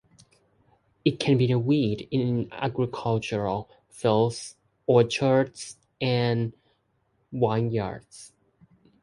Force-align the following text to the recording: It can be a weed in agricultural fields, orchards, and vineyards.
It 1.05 1.19
can 1.19 1.37
be 1.37 1.51
a 1.51 1.59
weed 1.59 2.07
in 2.09 2.49
agricultural 2.51 3.69
fields, 3.91 4.55
orchards, 4.87 5.77
and 6.01 6.53
vineyards. 7.31 8.33